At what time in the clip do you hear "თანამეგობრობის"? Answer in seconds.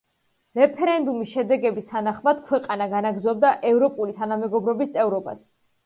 4.21-4.99